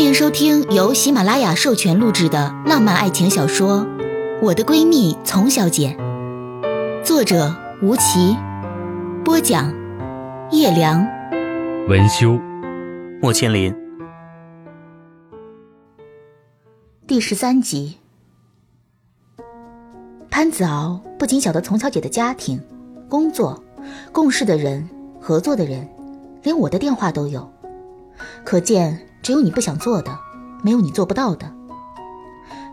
[0.00, 3.80] 欢迎收听由喜马拉雅授权录制的浪漫爱情小说
[4.40, 5.94] 《我的闺蜜丛小姐》，
[7.04, 8.34] 作者吴奇，
[9.22, 9.70] 播讲
[10.50, 11.06] 叶良，
[11.86, 12.40] 文修，
[13.20, 13.76] 莫千林。
[17.06, 17.98] 第十三集，
[20.30, 22.58] 潘子敖不仅晓得丛小姐的家庭、
[23.06, 23.62] 工作、
[24.12, 24.88] 共事的人、
[25.20, 25.86] 合作的人，
[26.42, 27.46] 连我的电话都有，
[28.42, 28.98] 可见。
[29.22, 30.18] 只有你不想做的，
[30.62, 31.50] 没有你做不到的。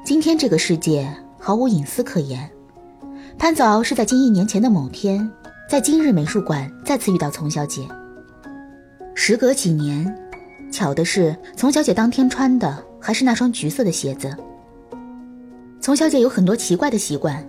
[0.04, 2.50] 今天这个世界毫无隐私可言。
[3.38, 5.30] 潘子敖是在近一年前的某天，
[5.70, 7.88] 在今日美术馆再次遇到丛小姐。
[9.14, 10.16] 时隔几年，
[10.72, 14.36] 巧的是，丛小姐当天穿的还是那双橘色的鞋子。
[15.82, 17.46] 丛小姐有很多奇怪的习惯，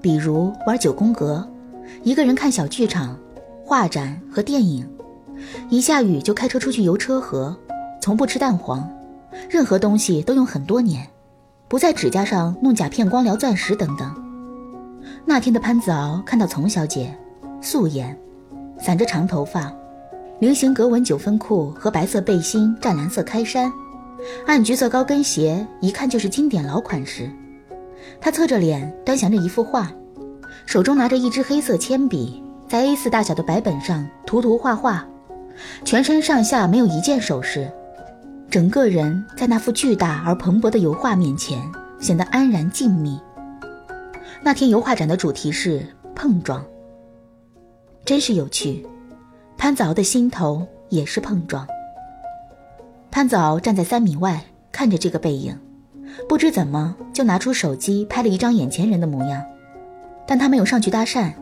[0.00, 1.46] 比如玩九宫格，
[2.02, 3.16] 一个人看小剧场、
[3.64, 4.88] 画展和电影，
[5.68, 7.56] 一下雨就开车出去游车河。
[8.02, 8.90] 从不吃蛋黄，
[9.48, 11.06] 任何东西都用很多年，
[11.68, 14.12] 不在指甲上弄甲片、光疗、钻石等等。
[15.24, 17.16] 那天的潘子敖看到丛小姐，
[17.60, 18.18] 素颜，
[18.76, 19.72] 散着长头发，
[20.40, 23.72] 菱形格纹九分裤和白色背心、湛蓝色开衫，
[24.46, 27.30] 暗橘色高跟鞋，一看就是经典老款时。
[28.20, 29.88] 他侧着脸端详着一幅画，
[30.66, 35.06] 手中拿着一支黑色铅笔，在 A4 大小的白本上涂涂画画，
[35.84, 37.70] 全身上下没有一件首饰。
[38.52, 41.58] 整个人在那幅巨大而蓬勃的油画面前
[41.98, 43.18] 显得安然静谧。
[44.42, 46.62] 那天油画展的主题是碰撞，
[48.04, 48.86] 真是有趣。
[49.56, 51.66] 潘子敖的心头也是碰撞。
[53.10, 55.58] 潘子敖站在三米外看着这个背影，
[56.28, 59.42] 不知怎么就拿出手机拍了一张眼前人的模样，
[60.26, 61.32] 但他没有上去搭讪，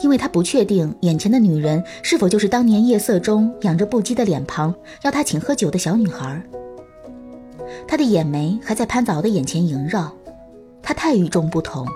[0.00, 6.42] 因为他不确定眼前的女人是否就是当年夜色中仰着不羁的脸庞要他请喝酒的小女孩。
[7.86, 10.12] 他的眼眉还在潘子敖的眼前萦绕，
[10.82, 11.86] 他太与众不同。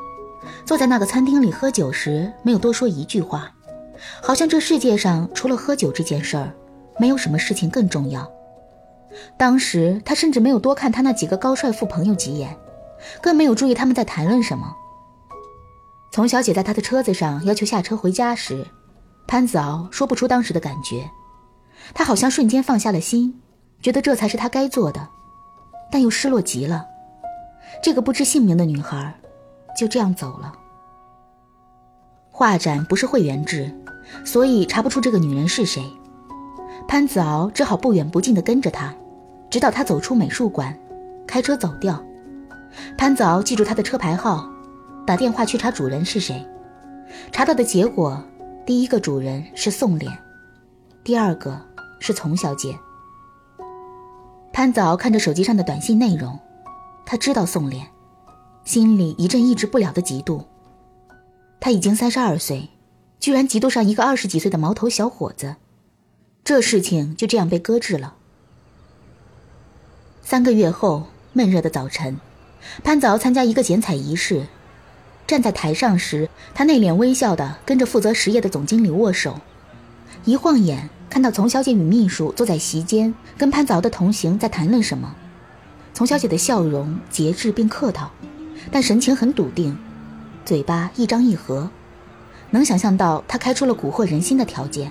[0.64, 3.52] 坐在那个餐厅里喝酒时，没有多说一句话，
[4.22, 6.52] 好像这世界上除了喝酒这件事儿，
[6.98, 8.30] 没有什么事情更重要。
[9.36, 12.56] 当时他甚至没有多看他那几个高帅富朋友几眼，
[13.20, 14.74] 更没有注意他们在谈论什么。
[16.14, 18.64] 从小姐在他的车子上要求下车回家时，
[19.26, 21.10] 潘子敖说不出当时的感觉，
[21.92, 23.42] 他好像瞬间放下了心，
[23.82, 25.08] 觉得这才是他该做的。
[25.90, 26.86] 但又失落极了，
[27.82, 29.12] 这个不知姓名的女孩
[29.76, 30.52] 就这样走了。
[32.30, 33.76] 画展不是会员制，
[34.24, 35.84] 所以查不出这个女人是谁。
[36.86, 38.94] 潘子敖只好不远不近地跟着她，
[39.50, 40.78] 直到她走出美术馆，
[41.26, 42.00] 开车走掉。
[42.96, 44.48] 潘子敖记住她的车牌号，
[45.06, 46.46] 打电话去查主人是谁。
[47.30, 48.22] 查到的结果，
[48.66, 50.10] 第一个主人是宋脸，
[51.02, 51.60] 第二个
[52.00, 52.78] 是丛小姐。
[54.52, 56.38] 潘早看着手机上的短信内容，
[57.04, 57.82] 他知道宋濂，
[58.64, 60.44] 心里一阵抑制不了的嫉妒。
[61.60, 62.70] 他已经三十二岁，
[63.20, 65.56] 居然嫉妒上一个二十几岁的毛头小伙子，
[66.42, 68.14] 这事情就这样被搁置了。
[70.22, 72.18] 三个月后，闷热的早晨，
[72.82, 74.46] 潘早参加一个剪彩仪式，
[75.26, 79.40] 站在台上时，他内敛微笑的跟着负责实业的总经理握手，
[80.24, 80.88] 一晃眼。
[81.10, 85.14] 看到丛小姐与秘书坐在席间，跟潘子敖的同行在谈论什么。
[85.92, 88.10] 丛小姐的笑容节制并客套，
[88.72, 89.78] 但神情很笃定，
[90.44, 91.70] 嘴巴一张一合，
[92.50, 94.90] 能想象到她开出了蛊惑人心的条件。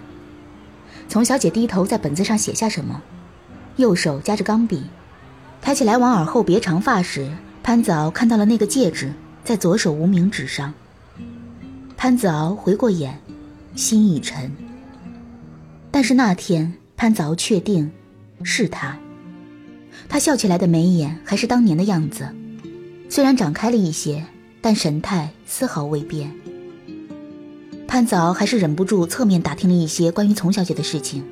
[1.09, 3.01] 丛小姐低头在本子上写下什么，
[3.75, 4.85] 右手夹着钢笔，
[5.61, 7.29] 抬起来往耳后别长发时，
[7.61, 9.11] 潘子敖看到了那个戒指
[9.43, 10.73] 在左手无名指上。
[11.97, 13.19] 潘子敖回过眼，
[13.75, 14.51] 心已沉。
[15.91, 17.91] 但是那天，潘子敖确定，
[18.43, 18.97] 是他。
[20.09, 22.27] 他笑起来的眉眼还是当年的样子，
[23.09, 24.25] 虽然长开了一些，
[24.61, 26.31] 但神态丝毫未变。
[27.87, 31.23] 潘子敖还是忍不住侧面打听了一些关于丛小姐的事情，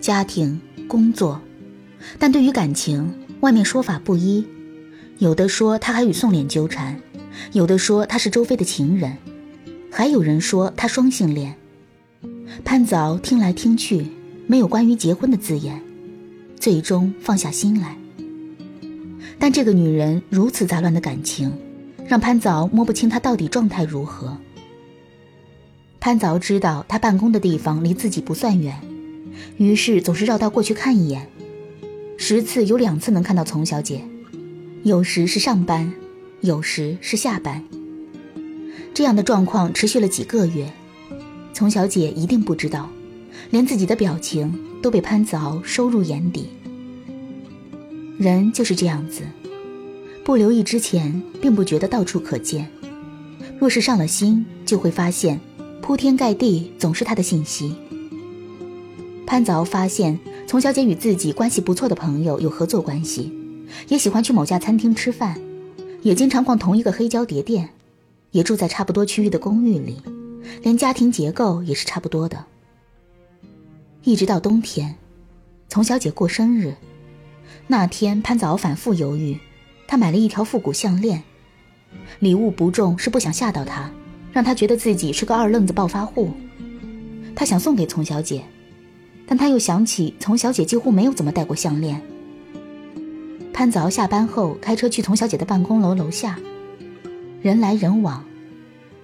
[0.00, 1.40] 家庭、工作，
[2.18, 4.46] 但对于感情，外面说法不一，
[5.18, 6.98] 有的说他还与宋濂纠缠，
[7.52, 9.16] 有的说他是周飞的情人，
[9.90, 11.54] 还有人说他双性恋。
[12.64, 14.06] 潘早听来听去，
[14.46, 15.80] 没有关于结婚的字眼，
[16.58, 17.96] 最终放下心来。
[19.38, 21.52] 但这个女人如此杂乱的感情，
[22.06, 24.36] 让潘早摸不清她到底状态如何。
[26.00, 28.78] 潘早知道她办公的地方离自己不算远，
[29.56, 31.28] 于是总是绕道过去看一眼。
[32.16, 34.02] 十次有两次能看到丛小姐，
[34.84, 35.92] 有时是上班，
[36.44, 37.64] 有时是下班。
[38.92, 40.70] 这样的状况持续了几个月。
[41.54, 42.90] 丛小姐一定不知道，
[43.50, 44.52] 连自己的表情
[44.82, 46.50] 都被潘子敖收入眼底。
[48.18, 49.22] 人就是这样子，
[50.22, 52.66] 不留意之前，并不觉得到处可见；
[53.58, 55.40] 若是上了心，就会发现，
[55.80, 57.74] 铺天盖地总是他的信息。
[59.26, 63.32] 潘子敖发现，丛小姐与自己关系不错的朋友有合作关系，
[63.88, 65.40] 也喜欢去某家餐厅吃饭，
[66.04, 67.66] 也经常逛同一个黑胶碟店，
[68.30, 70.02] 也住在差不多区域的公寓里，
[70.62, 72.44] 连家庭结构也是差不多的。
[74.02, 74.94] 一直到冬天，
[75.66, 76.74] 丛小姐过生日。
[77.66, 79.38] 那天，潘子敖反复犹豫，
[79.88, 81.22] 他买了一条复古项链，
[82.18, 83.90] 礼物不重，是不想吓到她，
[84.30, 86.30] 让她觉得自己是个二愣子暴发户。
[87.34, 88.44] 他想送给丛小姐，
[89.26, 91.98] 但他又想起丛小姐几乎没有怎么戴过项链。
[93.54, 96.36] 潘子敖下班后开车去丛小姐的办公楼楼下，
[97.40, 98.24] 人来人往，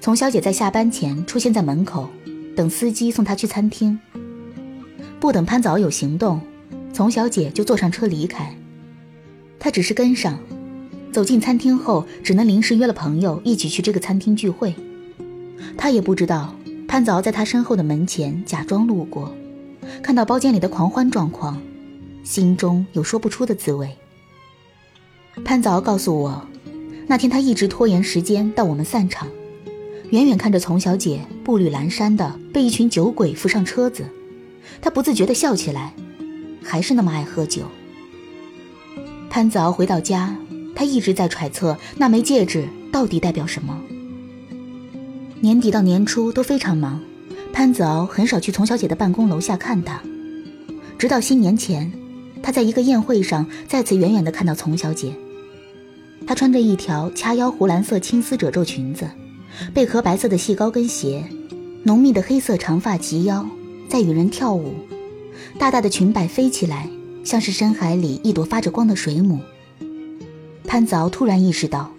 [0.00, 2.10] 丛小姐在下班前出现在门口，
[2.56, 3.96] 等司机送她去餐厅。
[5.20, 6.40] 不等潘子敖有行动。
[6.92, 8.52] 丛小姐就坐上车离开，
[9.60, 10.36] 他只是跟上。
[11.12, 14.74] 走进餐厅后，只能临时约了朋友一起去这个餐厅聚会。
[15.78, 16.52] 他也不知道
[16.88, 19.32] 潘子敖在他身后的门前假装路过，
[20.02, 21.62] 看到包间里的狂欢状况，
[22.24, 23.88] 心中有说不出的滋味。
[25.44, 26.46] 潘子敖告诉我，
[27.06, 29.28] 那天他一直拖延时间到我们散场，
[30.10, 34.04] 远远看着丛小姐步履蹒跚的被一群酒鬼扶上车子，
[34.80, 35.94] 他不自觉地笑起来。
[36.62, 37.62] 还是那么爱喝酒。
[39.30, 40.36] 潘子敖回到家，
[40.76, 43.80] 他一直在揣测那枚戒指到底代表什么。
[45.40, 47.00] 年底到年初都非常忙，
[47.52, 50.00] 潘子敖很少去丛小姐的办公楼下看她。
[50.98, 51.90] 直到新年前，
[52.42, 55.14] 他在一个宴会上再次远远地看到丛小姐。
[56.30, 59.10] 她穿着一条掐腰湖蓝色青丝褶皱裙子，
[59.74, 61.24] 贝壳白色的细高跟鞋，
[61.82, 63.44] 浓密的黑色长发及腰，
[63.88, 64.72] 在与人跳舞。
[65.58, 66.88] 大大的裙摆飞起来，
[67.24, 69.40] 像是深海里一朵发着光的水母。
[70.68, 71.92] 潘子敖突然意识到，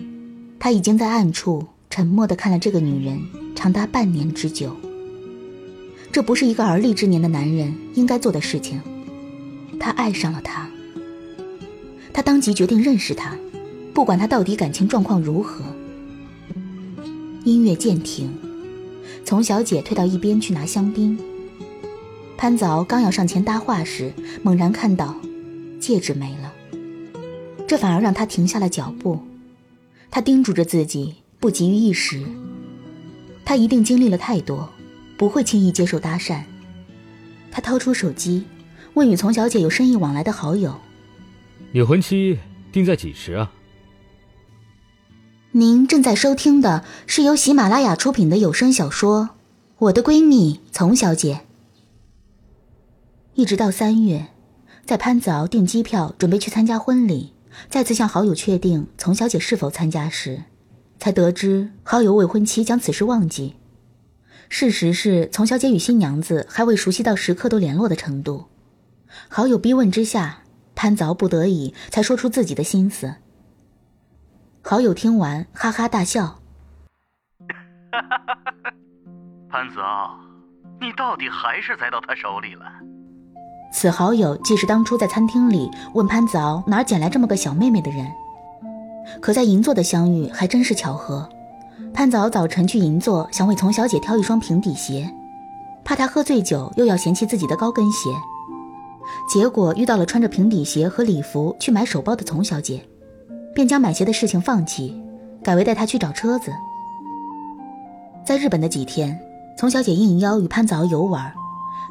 [0.58, 3.20] 他已经在暗处沉默地看了这个女人
[3.54, 4.74] 长达半年之久。
[6.10, 8.80] 这不是一个而立之年的男人应该做的事情。
[9.78, 10.70] 他爱上了她，
[12.14, 13.36] 他当即决定认识她，
[13.94, 15.64] 不管他到底感情状况如何。
[17.44, 18.30] 音乐渐停，
[19.26, 21.18] 丛小姐退到一边去拿香槟。
[22.38, 25.16] 潘子敖刚要上前搭话时，猛然看到
[25.80, 26.52] 戒指没了，
[27.68, 29.20] 这反而让他停下了脚步。
[30.10, 32.24] 他叮嘱着自己不急于一时，
[33.46, 34.70] 他一定经历了太多，
[35.18, 36.42] 不会轻易接受搭讪。
[37.52, 38.44] 他掏出手机，
[38.94, 40.76] 问与丛小姐有生意往来的好友
[41.72, 42.40] ：“你婚期
[42.72, 43.52] 定在几时啊？”
[45.54, 49.24] 您正在收听的是由喜马拉雅出品的有声小说
[49.80, 51.34] 《我的闺蜜丛小姐》。
[53.34, 54.28] 一直到三月，
[54.86, 57.34] 在潘子敖订机票准备去参加婚礼，
[57.70, 60.44] 再次向好友确定丛小姐是否参加时，
[60.98, 63.56] 才得知好友未婚妻将此事忘记。
[64.48, 68.46] 事实是，丛小姐与新娘子还未熟悉到时刻都联络的程度。
[69.28, 70.44] 好友逼问之下，
[70.76, 73.16] 潘子敖不得已才说出自己的心思。
[74.72, 76.40] 好友听完哈哈大笑
[79.52, 80.18] ：“潘子敖，
[80.80, 82.64] 你到底还是栽到他手里了。”
[83.74, 88.10] 此好友既是当初在餐厅里问潘子敖哪儿捡来这么个小妹妹的人，
[89.20, 91.28] 可在银座的相遇还真是巧合。
[91.94, 95.14] 潘子敖早晨去银座，想为丛小姐挑一双平底鞋，
[95.84, 98.10] 怕她喝醉酒又要嫌弃自己的高跟鞋，
[99.28, 102.88] 结果遇到了穿着平底鞋和礼服去买手包的丛小姐，
[103.62, 105.00] 便将买鞋的事情放弃，
[105.44, 106.52] 改为带她去找车子。
[108.26, 109.20] 在日本的几天，
[109.56, 111.32] 丛小姐应邀与潘子敖游玩，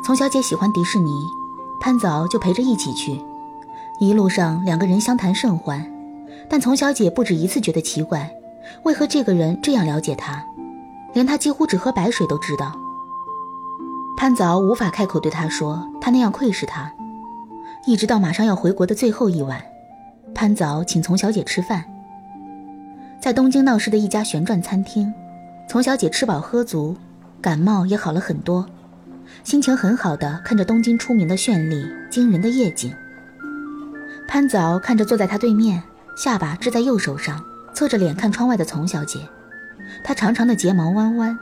[0.04, 1.12] 丛小姐喜欢迪士尼。
[1.80, 3.22] 潘子敖就陪着一起去，
[4.00, 5.88] 一路上两个人相谈甚欢，
[6.48, 8.28] 但丛小姐不止一次觉得奇怪，
[8.82, 10.44] 为何这个人这样了解她，
[11.12, 12.72] 连她几乎只喝白水都知道。
[14.16, 16.92] 潘子敖无法开口对她说他那样窥视她，
[17.86, 19.62] 一直到马上要回国的最后一晚，
[20.34, 21.84] 潘早请丛小姐吃饭，
[23.20, 25.12] 在东京闹市的一家旋转餐厅，
[25.68, 26.96] 丛小姐吃饱喝足，
[27.42, 28.66] 感冒也好了很多。
[29.44, 32.92] 心情很好的看着东京出名的绚丽惊人的夜景。
[34.26, 35.82] 潘早看着坐在他对面，
[36.16, 37.42] 下巴支在右手上，
[37.74, 39.20] 侧着脸看窗外的丛小姐。
[40.02, 41.38] 她长长的睫毛弯弯，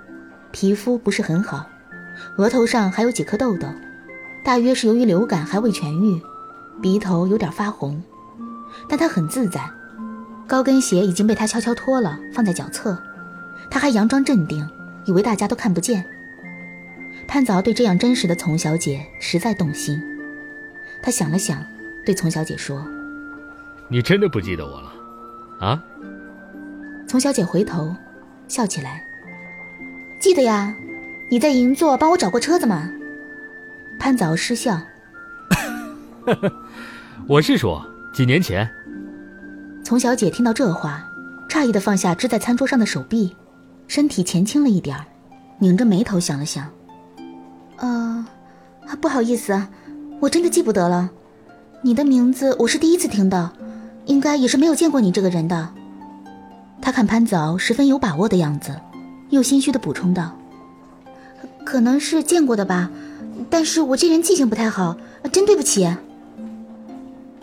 [0.50, 1.66] 皮肤不是很好，
[2.36, 3.68] 额头上还有几颗痘痘，
[4.44, 6.20] 大约是由于流感还未痊愈。
[6.80, 8.02] 鼻头有点发红，
[8.88, 9.60] 但他很自在。
[10.46, 12.96] 高跟鞋已经被他悄悄脱了，放在脚侧。
[13.70, 14.66] 他还佯装镇定，
[15.04, 16.04] 以为大家都看不见。
[17.26, 20.02] 潘子敖对这样真实的丛小姐实在动心，
[21.02, 21.62] 他想了想，
[22.06, 22.82] 对丛小姐说
[23.88, 24.92] ：“你真的不记得我了？
[25.60, 25.84] 啊？
[27.06, 27.94] 丛小姐回头，
[28.48, 29.04] 笑起来。
[30.18, 30.74] 记得呀，
[31.30, 32.90] 你在银座帮我找过车子吗？
[33.98, 34.80] 潘子傲失笑。
[37.28, 37.84] 我是说
[38.18, 38.68] 几年前。
[39.84, 41.08] 丛小姐听到这话，
[41.48, 43.36] 诧异的放下支在餐桌上的手臂，
[43.86, 45.04] 身体前倾了一点儿，
[45.60, 46.68] 拧着眉头想了想。
[47.76, 48.26] 呃，
[49.00, 49.62] 不好意思，
[50.18, 51.08] 我真的记不得了。
[51.80, 53.52] 你的名字我是第一次听到，
[54.06, 55.68] 应该也是没有见过你这个人的。
[56.82, 58.74] 他看潘子敖十分有把握的样子，
[59.30, 60.36] 又心虚的补充道
[61.64, 62.90] ：“可能是见过的吧，
[63.48, 64.96] 但是我这人记性不太好，
[65.30, 65.88] 真对不起。”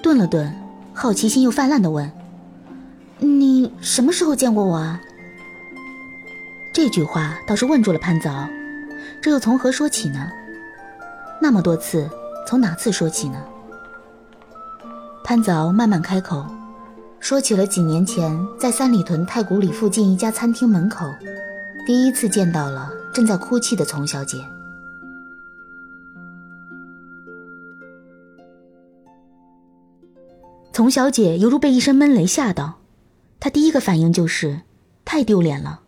[0.03, 0.53] 顿了顿，
[0.95, 2.09] 好奇心又泛滥的问。
[3.19, 5.01] 你什么时候见过我啊？
[6.73, 8.47] 这句话倒是问住了潘子敖，
[9.21, 10.29] 这又从何说起呢？
[11.41, 12.09] 那么多次，
[12.47, 13.37] 从哪次说起呢？
[15.23, 16.45] 潘子敖慢慢开口，
[17.19, 21.05] 说起了几年前在三里屯太古里附近一家餐厅门口，
[21.85, 24.37] 第一次见到了正在哭泣的丛小姐。
[30.75, 32.81] 丛小姐犹如被一声闷雷吓到。
[33.39, 34.63] 她第一个反应就是
[35.05, 35.83] 太丢脸了。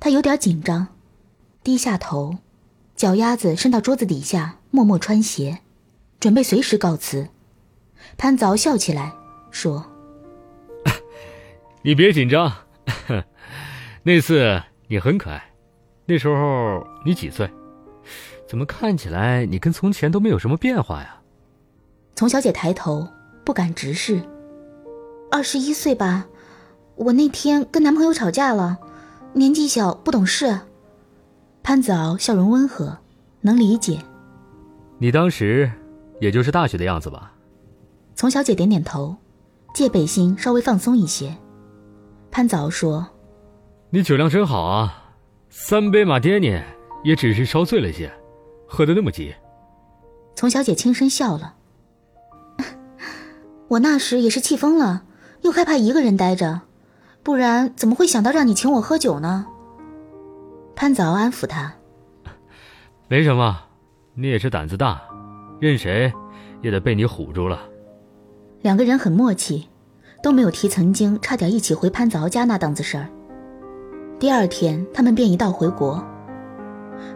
[0.00, 0.86] 她有点紧张，
[1.62, 2.38] 低下头，
[2.94, 5.58] 脚丫子伸到桌子底下，默默穿鞋，
[6.18, 7.28] 准备随时告辞。
[8.16, 9.12] 潘凿笑起来
[9.50, 9.84] 说
[11.84, 12.50] ：“你别紧张，
[14.04, 15.50] 那次你很可爱。
[16.06, 17.46] 那时候你几岁？
[18.48, 21.20] 怎么看起来你跟从前都没有什么变化呀？”
[22.16, 23.06] 丛小姐抬头，
[23.46, 24.20] 不敢直视。
[25.30, 26.26] 二十一岁吧，
[26.96, 28.76] 我那天跟男朋友吵架了，
[29.34, 30.58] 年纪小不懂事。
[31.62, 32.98] 潘子敖笑容温和，
[33.42, 34.00] 能理解。
[34.98, 35.70] 你当时
[36.20, 37.32] 也就是大学的样子吧？
[38.16, 39.16] 丛小姐点点头，
[39.72, 41.32] 戒备心稍微放松一些。
[42.32, 43.06] 潘子敖说
[43.90, 45.12] ：“你酒量真好啊，
[45.50, 46.60] 三杯马爹尼
[47.04, 48.12] 也只是稍醉了些，
[48.66, 49.32] 喝得那么急。”
[50.34, 51.55] 丛小姐轻声笑了。
[53.68, 55.04] 我那时也是气疯了。
[55.42, 56.62] 又害怕一个人待着，
[57.22, 59.46] 不然怎么会想到让你请我喝酒呢？
[60.74, 61.74] 潘子敖安抚他
[63.06, 63.56] ：“没什么，
[64.14, 65.00] 你也是胆子大，
[65.60, 66.12] 任谁
[66.62, 67.60] 也得被你唬住了。”
[68.62, 69.68] 两个人很默契，
[70.22, 73.06] 都没有提曾经差点一起回潘子敖家那档子事儿。
[74.18, 76.04] 第二天，他们便一道回国。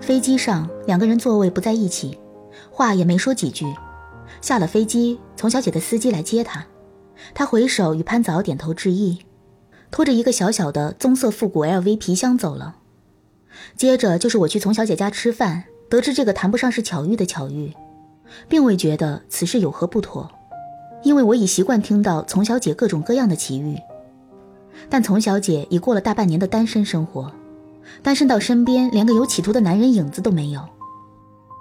[0.00, 2.18] 飞机上，两个人座位不在一起，
[2.70, 3.66] 话也没说几句。
[4.40, 6.64] 下了飞机，丛小姐的司机来接她。
[7.34, 9.18] 他回首与潘早点头致意，
[9.90, 12.76] 拖着一个小小的棕色复古 LV 皮箱走了。
[13.76, 17.74] 接着就是我去丛小姐家吃饭，得知这个谈不上是巧遇的巧遇，
[18.48, 20.30] 并未觉得此事有何不妥，
[21.02, 23.76] 因为我已习惯听到丛小姐各种各样的奇遇。
[24.88, 27.30] 但丛小姐已过了大半年的单身生活，
[28.02, 30.66] 单身到身边连个有企图的男人影子都没有。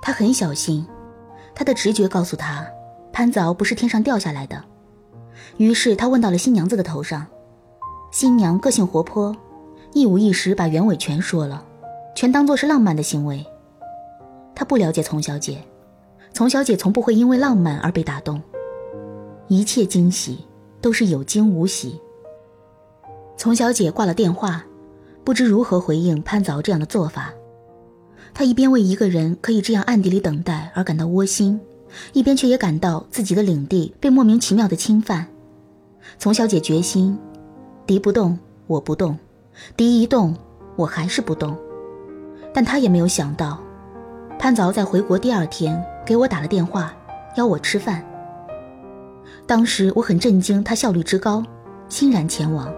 [0.01, 0.85] 她很小心，
[1.59, 2.65] 他的直觉告诉他，
[3.11, 4.63] 潘早不是天上掉下来的。
[5.57, 7.27] 于是他问到了新娘子的头上，
[8.13, 9.35] 新娘个性活泼，
[9.91, 11.65] 一五一十把原委全说了，
[12.15, 13.45] 全当作是浪漫的行为。
[14.55, 15.61] 他不了解丛小姐，
[16.31, 18.41] 丛小姐从不会因为浪漫而被打动，
[19.49, 20.45] 一切惊喜
[20.79, 21.99] 都是有惊无喜。
[23.35, 24.63] 丛小姐挂了电话，
[25.25, 27.33] 不知如何回应潘早这样的做法。
[28.33, 31.59] 他一边为一个人可以这样暗地里等待而感到窝心，
[32.13, 35.27] 一边却也感到自己的领地被莫名其妙的侵犯。
[36.17, 37.17] 丛小姐决心，
[37.85, 39.15] 敌不动，我不动；
[39.75, 40.35] 敌一动，
[40.75, 41.57] 我还是不动。
[42.53, 43.59] 但她也没有想到，
[44.37, 46.93] 潘凿在回国第二天给我打了电话，
[47.35, 48.03] 邀我吃饭。
[49.45, 51.43] 当时我很震惊，他效率之高，
[51.89, 52.71] 欣然前往。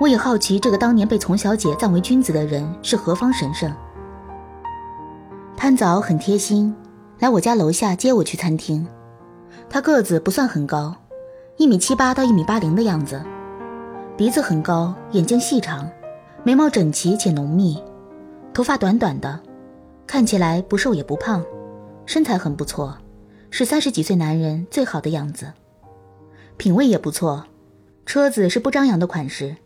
[0.00, 3.72] 我也好奇，这个当年被丛小姐赞为君子的人是何方神圣。
[5.56, 6.74] 潘早很贴心，
[7.20, 8.86] 来我家楼下接我去餐厅。
[9.70, 10.94] 他个子不算很高。
[11.56, 13.22] 一米七八到一米八零的样子，
[14.16, 15.88] 鼻子很高，眼睛细长，
[16.42, 17.80] 眉毛整齐且浓密，
[18.52, 19.40] 头发短短的，
[20.06, 21.44] 看起来不瘦也不胖，
[22.04, 22.98] 身材很不错，
[23.50, 25.52] 是三十几岁男人最好的样子，
[26.56, 27.44] 品味也不错，
[28.04, 29.56] 车子是不张扬的款式。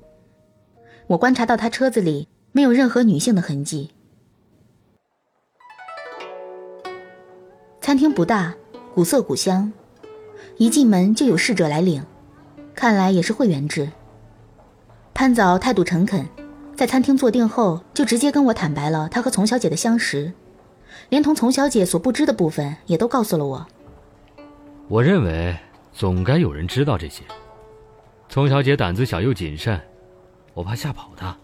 [1.07, 3.91] 我观察到他车子里没有任何女性的痕迹。
[7.89, 8.55] 餐厅不大，
[8.95, 9.73] 古色古香。
[10.59, 12.05] 一进门就有侍者来领，
[12.75, 13.91] 看来也是会员制。
[15.15, 16.27] 潘早态度诚恳，
[16.77, 20.31] 在餐厅坐定后就直接跟我坦白了他和丛小姐的相识，
[21.09, 23.67] 连同丛小姐所不知的部分也都告诉了我。
[24.89, 25.57] 我认为
[25.95, 27.23] 总该有人知道这些。
[28.29, 29.81] 丛小姐胆子小又谨慎，
[30.53, 31.35] 我怕吓跑她。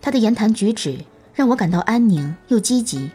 [0.00, 0.96] 她的言谈举止
[1.34, 3.10] 让我感到安宁又积极，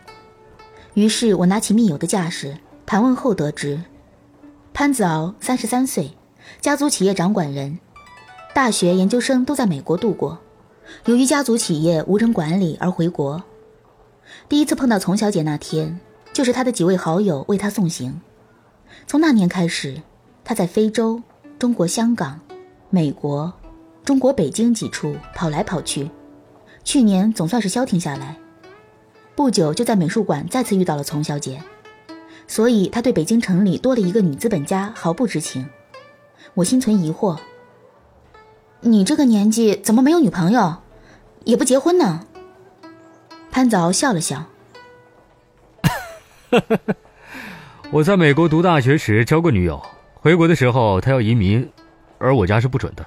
[0.98, 3.80] 于是我拿起密友的架势盘问后得知，
[4.74, 6.10] 潘子敖三十三岁，
[6.60, 7.78] 家族企业掌管人，
[8.56, 10.40] 大学研究生都在美国度过，
[11.06, 13.44] 由于家族企业无人管理而回国。
[14.50, 16.00] 第一次碰到丛小姐那天，
[16.34, 18.20] 就是他的几位好友为他送行。
[19.06, 20.02] 从那年开始，
[20.44, 21.22] 他在非洲、
[21.60, 22.40] 中国香港、
[22.90, 23.54] 美国、
[24.04, 26.10] 中国北京几处跑来跑去。
[26.84, 28.36] 去年总算是消停下来，
[29.38, 31.62] 不久就在美术馆再次遇到了丛小姐，
[32.48, 35.70] 所以他对北京城里多了一个女资本家毫不知情。
[36.56, 37.38] 我心存疑惑：
[38.82, 40.78] 你这个年纪怎么没有女朋友，
[41.44, 42.26] 也不结婚呢？
[43.52, 44.46] 潘子敖笑了笑：
[47.94, 49.80] “我在美国读大学时交过女友，
[50.16, 51.70] 回国的时候她要移民，
[52.18, 53.06] 而我家是不准的，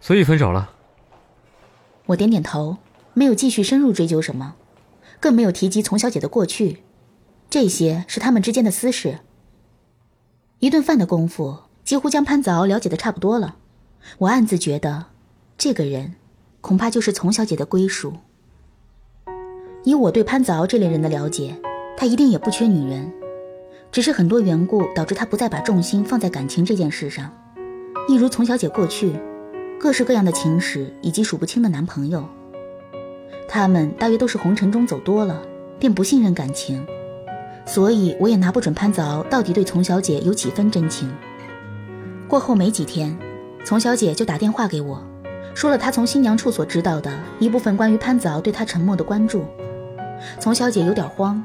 [0.00, 0.72] 所以分手了。”
[2.06, 2.78] 我点点头，
[3.14, 4.56] 没有继续深入追究什么，
[5.22, 6.82] 更没有提及丛小姐的过去，
[7.48, 9.20] 这些是他们之间的私事。
[10.58, 13.54] 一顿饭的功夫，几乎将潘子敖了解的差不多了。
[14.18, 15.06] 我暗自觉得，
[15.56, 16.16] 这个人，
[16.60, 18.14] 恐怕就是丛小姐的归属。
[19.84, 21.56] 以我对潘子敖这类人的了解，
[21.96, 23.12] 他一定也不缺女人，
[23.92, 27.32] 只是很多缘故导致他不再把重心放在感情这件事上。
[28.08, 29.12] 一如丛小姐过去，
[29.78, 32.28] 各式各样的情史以及数不清的男朋友，
[33.54, 35.42] 他们大约都是红尘中走多了，
[35.78, 36.82] 便不信任感情，
[37.66, 41.12] 所以我也拿不准潘子敖到底对丛小姐有几分真情。
[42.26, 43.14] 过后没几天，
[43.62, 45.06] 丛小姐就打电话给我，
[45.54, 49.44] 说了她从新娘处所知道的一部分关于潘子敖对她沉默的关注。
[50.40, 51.44] 丛小姐有点慌，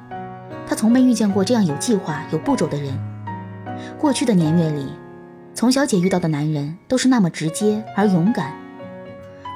[0.65, 2.97] 她从没遇见过这样有计划、有步骤的人。
[3.99, 4.93] 过去的年月里，
[5.53, 8.53] 丛小姐遇到的男人都是那么直接而勇敢。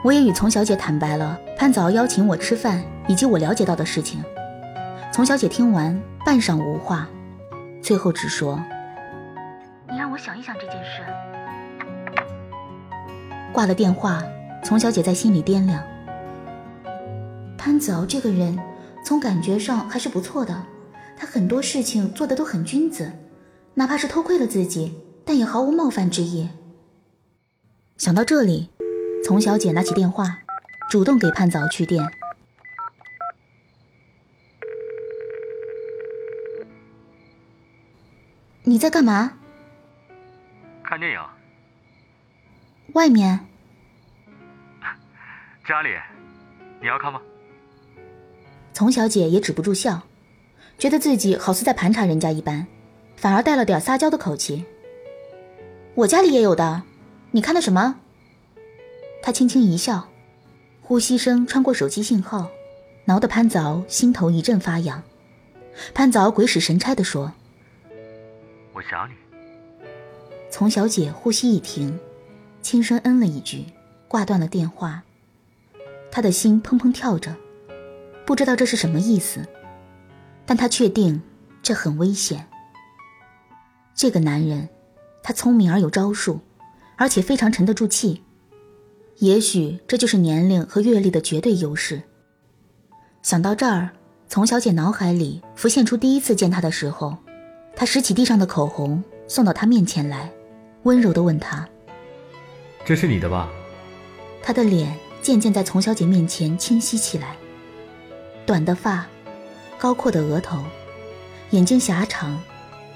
[0.04, 4.20] 我也与丛小姐坦白了潘子敖邀请我吃饭以及我了解到的事情。
[5.14, 5.96] 丛小姐听完
[6.26, 7.08] 半晌无话，
[7.84, 8.60] 最后只说
[9.88, 11.04] ：“你让我想一想这件事。”
[13.54, 14.24] 挂了电话，
[14.64, 15.84] 丛小姐在心里掂量：
[17.60, 18.58] 潘子敖这个人。
[19.06, 20.64] 从感觉上还是不错的，
[21.16, 23.12] 他很多事情做的都很君子，
[23.76, 26.50] 哪怕是偷窥了自己，但也毫无冒犯之意。
[27.98, 28.72] 想到这里，
[29.24, 30.40] 丛小姐拿起电话，
[30.92, 32.06] 主动给盼早去电。
[38.64, 39.32] 你在干嘛？
[40.84, 41.20] 看电影。
[42.92, 43.40] 外面。
[45.66, 45.92] 家里，
[46.82, 47.22] 你要看吗？
[48.74, 50.02] 丛小姐也止不住笑，
[50.78, 52.68] 觉得自己好似在盘查人家一般，
[53.16, 54.66] 反而带了点撒娇的口气。
[55.96, 56.84] 我家里也有的，
[57.32, 57.96] 你看的什么？
[59.24, 60.10] 她轻轻一笑，
[60.82, 62.50] 呼吸声穿过手机信号，
[63.06, 65.02] 挠得潘凿心头一阵发痒。
[65.94, 67.32] 潘凿鬼使神差地说
[68.74, 69.14] ：“我想你。”
[70.52, 71.98] 丛小姐呼吸一停，
[72.62, 73.66] 轻声嗯了一句，
[74.10, 75.02] 挂断了电话。
[76.12, 77.36] 她的心砰砰跳着。
[78.26, 79.46] 不知道这是什么意思，
[80.46, 81.22] 但她确定
[81.64, 82.48] 这很危险。
[83.96, 84.68] 这个男人，
[85.24, 86.40] 他聪明而有招数，
[86.98, 88.24] 而且非常沉得住气。
[89.22, 92.02] 也许这就是年龄和阅历的绝对优势。
[93.22, 93.92] 想到这儿，
[94.28, 97.16] 丛小姐脑海里浮现出第一次见他的时候，
[97.76, 100.32] 他拾起地上的口红送到他面前来，
[100.84, 101.70] 温柔地问他
[102.84, 103.48] ：“这是你的吧？”
[104.42, 107.36] 他的脸渐渐在丛小姐面前清晰起来。
[108.44, 109.06] 短的发，
[109.78, 110.64] 高阔的额头，
[111.52, 112.42] 眼睛狭长，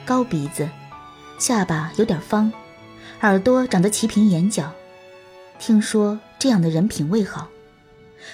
[0.04, 0.68] 高鼻子，
[1.38, 2.52] 下巴有点方，
[3.22, 4.74] 耳朵长得齐平眼角。
[5.60, 7.50] 听说这样的人品味好。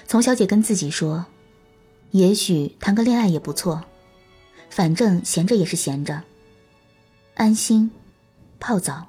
[0.07, 1.25] 丛小姐跟自己说
[2.11, 3.83] ：“也许谈个恋爱也不错，
[4.69, 6.23] 反正闲着也是闲着。”
[7.35, 7.91] 安心，
[8.59, 9.07] 泡澡，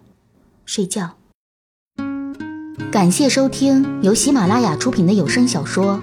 [0.64, 1.16] 睡觉。
[2.90, 6.02] 感谢收听由喜马拉雅出品的有声小说。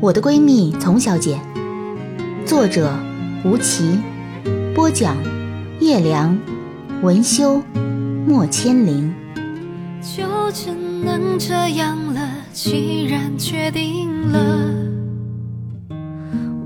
[0.00, 1.40] 我的闺蜜丛小姐，
[2.44, 2.92] 作者
[3.44, 3.98] 吴奇，
[4.74, 5.16] 播讲
[5.80, 6.38] 叶良，
[7.02, 7.62] 文修
[8.26, 9.14] 莫千灵。
[11.04, 12.20] 能这样了，
[12.52, 14.74] 既然决定了，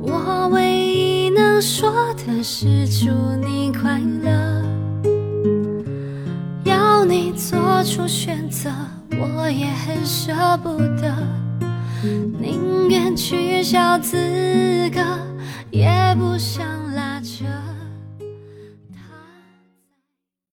[0.01, 3.11] 我唯一能说的是祝
[3.45, 4.63] 你快乐。
[6.65, 8.71] 要你做出选择，
[9.19, 11.13] 我也很舍不得。
[12.39, 14.17] 宁愿取消资
[14.95, 15.01] 格，
[15.71, 16.88] 也不想。